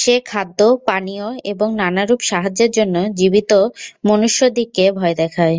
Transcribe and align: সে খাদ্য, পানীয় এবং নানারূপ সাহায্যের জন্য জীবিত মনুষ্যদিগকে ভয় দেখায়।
সে 0.00 0.14
খাদ্য, 0.26 0.58
পানীয় 0.86 1.28
এবং 1.52 1.68
নানারূপ 1.80 2.20
সাহায্যের 2.30 2.70
জন্য 2.78 2.96
জীবিত 3.18 3.52
মনুষ্যদিগকে 4.04 4.84
ভয় 4.98 5.14
দেখায়। 5.20 5.58